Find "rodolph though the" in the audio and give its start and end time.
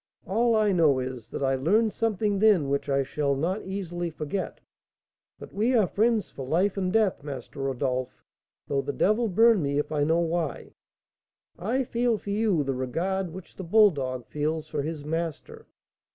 7.59-8.93